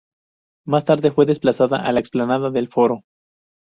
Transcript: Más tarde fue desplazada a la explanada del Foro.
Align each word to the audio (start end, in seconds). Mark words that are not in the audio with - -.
Más 0.65 0.83
tarde 0.83 1.11
fue 1.11 1.27
desplazada 1.27 1.77
a 1.85 1.91
la 1.91 1.99
explanada 1.99 2.49
del 2.49 2.69
Foro. 2.69 3.03